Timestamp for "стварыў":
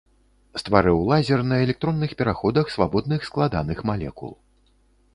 0.61-0.97